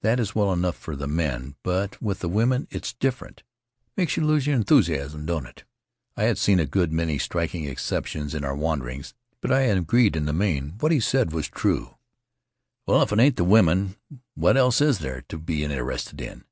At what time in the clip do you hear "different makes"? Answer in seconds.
2.94-4.16